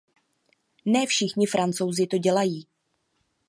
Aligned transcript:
Ne 0.85 1.05
všichni 1.05 1.45
Francouzi 1.45 2.07
to 2.07 2.17
dělají. 2.17 2.67